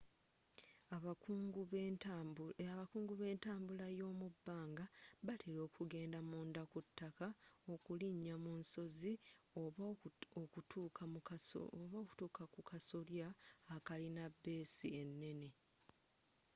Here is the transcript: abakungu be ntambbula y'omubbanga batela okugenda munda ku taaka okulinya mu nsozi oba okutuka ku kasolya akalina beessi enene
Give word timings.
abakungu 0.95 1.61
be 3.21 3.25
ntambbula 3.37 3.85
y'omubbanga 3.99 4.85
batela 5.25 5.59
okugenda 5.67 6.19
munda 6.29 6.61
ku 6.71 6.79
taaka 6.97 7.27
okulinya 7.73 8.35
mu 8.43 8.51
nsozi 8.61 9.13
oba 9.63 9.83
okutuka 10.41 12.43
ku 12.53 12.61
kasolya 12.69 13.27
akalina 13.75 14.23
beessi 14.41 14.87
enene 15.01 15.49